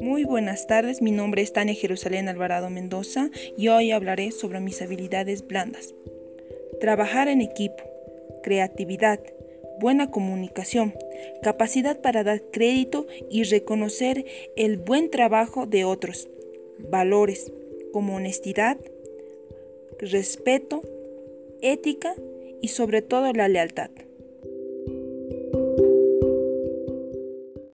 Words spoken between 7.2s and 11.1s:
en equipo, creatividad, buena comunicación,